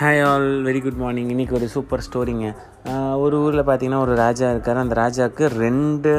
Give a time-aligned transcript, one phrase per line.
[0.00, 2.48] Hi all very good morning இன்றைக்கி ஒரு super ஸ்டோரிங்க
[3.22, 4.76] ஒரு ஊரில் பார்த்தீங்கன்னா ஒரு ராஜா இருக்கார்.
[4.76, 6.10] அந்த ராஜாவுக்கு ரெண்டு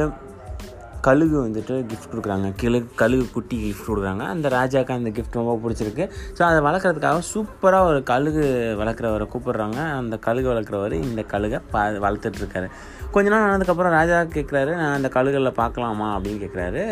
[1.06, 2.48] கழுகு வந்துட்டு கிஃப்ட் கொடுக்குறாங்க.
[2.60, 4.24] கிழ கழுகு குட்டி கிஃப்ட் கொடுக்குறாங்க.
[4.34, 6.06] அந்த ராஜாவுக்கு அந்த கிஃப்ட் ரொம்ப பிடிச்சிருக்கு.
[6.36, 8.44] ஸோ அதை வளர்க்குறதுக்காக சூப்பராக ஒரு கழுகு
[8.80, 9.80] வளர்க்குறவரை கூப்பிடுறாங்க.
[10.00, 12.68] அந்த கழுகு வளர்க்குறவர் இந்த கழுகை பா வளர்த்துட்ருக்காரு.
[13.14, 16.08] கொஞ்ச நாள் ஆனதுக்கப்புறம் ராஜா கேட்குறாரு நான் அந்த கழுகுகளில் பார்க்கலாமா?
[16.16, 16.82] அப்படின்னு கேட்குறாரு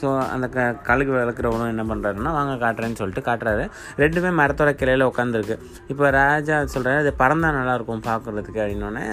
[0.00, 3.64] ஸோ அந்த க கழுகு வளர்க்குறவனும் என்ன பண்ணுறாருன்னா வாங்க காட்டுறேன்னு சொல்லிட்டு காட்டுறாரு.
[4.02, 5.56] ரெண்டுமே மரத்தோட கிளையில் உட்காந்துருக்கு
[5.92, 9.04] இப்போ ராஜா சொல்கிறாரு அது பறந்தால் நல்லாயிருக்கும் பார்க்குறதுக்கு அப்படின்னோடனே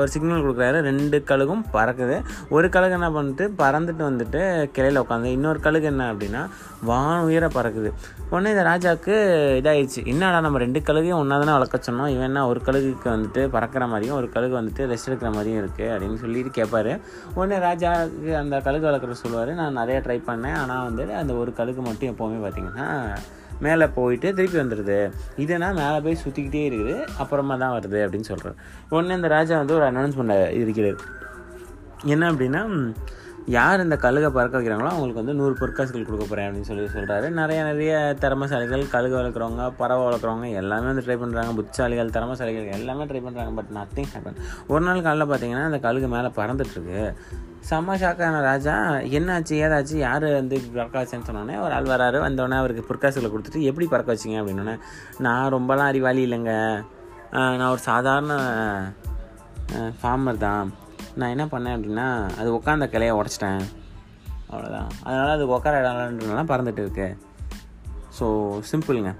[0.00, 0.80] ஒரு சிக்னல் கொடுக்குறாரு.
[0.90, 2.18] ரெண்டு கழுகும் பறக்குது.
[2.56, 6.42] ஒரு கழுகு என்ன பண்ணிட்டு பறந்து வந்துட்டு கிளையில் உட்காந்து இன்னொரு கழுகு என்ன அப்படின்னா
[6.82, 7.90] வான் உயர பறக்குது.
[8.30, 9.14] உடனே இந்த ராஜாவுக்கு
[9.60, 12.12] இதாகிடுச்சு என்னடா நம்ம ரெண்டு கழுகையும் ஒன்றா தானே வளர்க்க சொன்னோம்?
[12.14, 16.22] இவன் என்ன ஒரு கழுகுக்கு வந்துட்டு பறக்கிற மாதிரியும் ஒரு கழுகு வந்துட்டு ரெஸ்ட் எடுக்கிற மாதிரியும் இருக்குது அப்படின்னு
[16.22, 16.94] சொல்லிட்டு கேட்பாரு
[17.34, 20.58] உடனே ராஜாவுக்கு அந்த கழுகு வளர்க்குற சொல்லுவார் நான் நிறைய ட்ரை பண்ணேன்.
[20.62, 22.88] ஆனால் வந்து அந்த ஒரு கழுகு மட்டும் எப்போவுமே பார்த்திங்கன்னா
[23.60, 27.06] மேலே போயிட்டு திருப்பி வந்துடுது இதுனா மேலே போய் சுற்றிக்கிட்டே இருக்குது.
[27.18, 28.54] அப்புறமா தான் வருது அப்படின்னு சொல்கிறார்
[28.88, 31.00] உடனே இந்த ராஜா வந்து ஒரு அனௌன்ஸ்மெண்ட் இருக்கிறார்.
[32.04, 32.62] என்ன அப்படின்னா
[33.46, 37.60] யார் இந்த கழுகை பறக்க வைக்கிறாங்களோ அவங்களுக்கு வந்து நூறு பொற்காசுகள் கொடுக்க போகிறேன் அப்படின்னு சொல்லி சொல்கிறாரு நிறைய
[37.62, 43.54] நிறைய திறமசாலிகள் கழுகு வளர்க்குறவங்க பறவை வளர்க்குறவங்க எல்லாமே வந்து ட்ரை பண்ணுறாங்க புத்தாலிகள் திறமசாலிகள் எல்லாமே ட்ரை பண்ணுறாங்க
[43.58, 47.00] பட் நத்திங் ஹேப்பன் ஒரு நாள் காலையில் பார்த்தீங்கன்னா அந்த கழுகு மேலே பறந்துட்டுருக்கு.
[47.70, 48.74] செம்ம ஷாக்கான ராஜா
[49.18, 52.18] என்னாச்சு ஏதாச்சு யார் வந்து பறக்க வச்சேன்னு சொன்னோன்னே ஒரு ஆள் வராரு.
[52.26, 54.38] வந்தோடனே அவருக்கு பொற்காசுகளை கொடுத்துட்டு எப்படி பறக்க வச்சிங்க?
[54.42, 54.76] அப்படின்னோடனே
[55.26, 56.54] நான் ரொம்பலாம் அறிவாளி இல்லைங்க.
[57.32, 58.32] நான் ஒரு சாதாரண
[60.00, 60.72] ஃபார்மர் தான்.
[61.18, 62.06] நான் என்ன பண்ணேன் அப்படின்னா
[62.40, 63.62] அது உட்காந்த கிளையை உடச்சிட்டேன்.
[64.50, 67.08] அவ்வளோதான் அதனால் அது உட்கார இடம்ன்றனால பறந்துட்டு இருக்கு.
[68.18, 68.26] ஸோ
[68.70, 69.12] சிம்பிளுங்க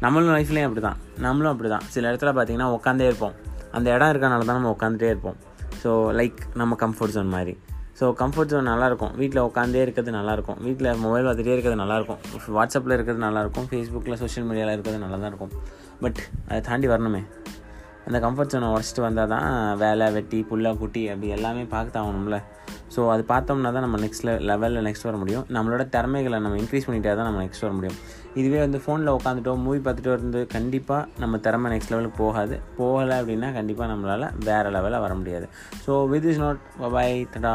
[0.00, 3.34] நம்மளும் லைஃப்லேயும் அப்படி தான் நம்மளும் அப்படி தான் சில இடத்துல பார்த்திங்கன்னா உட்காந்தே இருப்போம்.
[3.72, 5.38] அந்த இடம் இருக்கனால தான் நம்ம உட்காந்துட்டே இருப்போம்.
[5.82, 5.90] ஸோ
[6.20, 7.54] லைக் நம்ம கம்ஃபர்ட் ஜோன் மாதிரி.
[8.00, 9.12] ஸோ கம்ஃபர்ட் ஜோன் நல்லாயிருக்கும்.
[9.14, 10.58] வீட்டில் உட்காந்தே இருக்கிறது நல்லாயிருக்கும்.
[10.66, 12.20] வீட்டில் மொபைல் பார்த்துட்டே இருக்கிறது நல்லாயிருக்கும்.
[12.56, 13.66] வாட்ஸ்அப்பில் இருக்கிறது நல்லாயிருக்கும்.
[13.70, 15.52] ஃபேஸ்புக்கில் சோஷியல் மீடியாவில் இருக்கிறது நல்லா தான் இருக்கும்.
[16.00, 17.22] பட் அதை தாண்டி வரணுமே.
[18.08, 19.48] அந்த கம்ஃபர்ட் ஜோனை உடச்சிட்டு வந்தால் தான்
[19.82, 22.36] வேலை வெட்டி புல்லா குட்டி அப்படி எல்லாமே பார்த்து ஆகணும்ல
[22.94, 25.44] ஸோ அது பார்த்தோம்னா தான் நம்ம நெக்ஸ்ட் லெவலில் நெக்ஸ்ட் வர முடியும்.
[25.56, 27.98] நம்மளோட திறமைகளை நம்ம இன்க்ரீஸ் பண்ணிட்டே தான் நம்ம நெக்ஸ்ட் வர முடியும்.
[28.40, 32.56] இதுவே வந்து ஃபோனில் உட்காந்துட்டோ மூவி பார்த்துட்டோ இருந்து கண்டிப்பாக நம்ம திறமை நெக்ஸ்ட் லெவலுக்கு போகாது.
[32.78, 35.48] போகலை அப்படின்னா கண்டிப்பாக நம்மளால் வேறு லெவலில் வர முடியாது.
[35.84, 36.62] So with is not
[36.96, 37.54] boy Tada